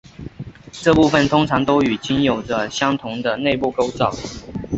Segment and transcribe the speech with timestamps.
[0.71, 4.11] 这部分通常都与茎有着相同的内部构造。